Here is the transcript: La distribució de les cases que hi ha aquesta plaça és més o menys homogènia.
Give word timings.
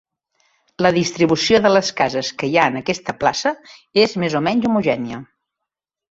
La 0.83 0.91
distribució 0.93 1.59
de 1.65 1.71
les 1.73 1.91
cases 1.99 2.31
que 2.43 2.49
hi 2.53 2.57
ha 2.61 2.65
aquesta 2.79 3.15
plaça 3.23 3.51
és 4.05 4.17
més 4.23 4.37
o 4.39 4.41
menys 4.47 4.65
homogènia. 4.71 5.21